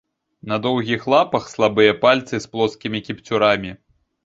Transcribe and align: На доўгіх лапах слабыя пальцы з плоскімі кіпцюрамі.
На 0.51 0.55
доўгіх 0.63 1.03
лапах 1.15 1.43
слабыя 1.53 1.91
пальцы 2.07 2.35
з 2.47 2.51
плоскімі 2.57 3.05
кіпцюрамі. 3.11 3.79